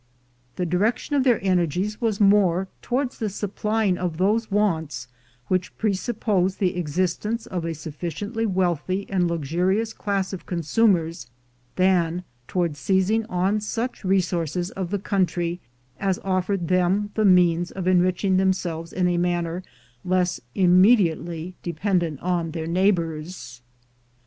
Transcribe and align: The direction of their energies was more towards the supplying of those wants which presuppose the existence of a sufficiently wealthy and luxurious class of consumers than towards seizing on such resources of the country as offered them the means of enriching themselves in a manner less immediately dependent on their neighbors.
The 0.55 0.65
direction 0.65 1.15
of 1.15 1.23
their 1.23 1.39
energies 1.43 2.01
was 2.01 2.19
more 2.19 2.67
towards 2.81 3.19
the 3.19 3.29
supplying 3.29 3.99
of 3.99 4.17
those 4.17 4.49
wants 4.49 5.07
which 5.47 5.77
presuppose 5.77 6.55
the 6.55 6.75
existence 6.75 7.45
of 7.45 7.65
a 7.65 7.75
sufficiently 7.75 8.47
wealthy 8.47 9.05
and 9.11 9.27
luxurious 9.27 9.93
class 9.93 10.33
of 10.33 10.47
consumers 10.47 11.27
than 11.75 12.23
towards 12.47 12.79
seizing 12.79 13.27
on 13.27 13.59
such 13.59 14.03
resources 14.03 14.71
of 14.71 14.89
the 14.89 14.97
country 14.97 15.59
as 15.99 16.17
offered 16.23 16.67
them 16.67 17.11
the 17.13 17.23
means 17.23 17.69
of 17.69 17.85
enriching 17.87 18.37
themselves 18.37 18.91
in 18.91 19.07
a 19.07 19.19
manner 19.19 19.61
less 20.03 20.41
immediately 20.55 21.53
dependent 21.61 22.19
on 22.21 22.49
their 22.53 22.65
neighbors. 22.65 23.61